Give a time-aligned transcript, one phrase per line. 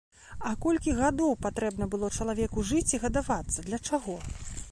[0.51, 4.19] А колькі гадоў патрэбна было чалавеку жыць і гадавацца, для чаго?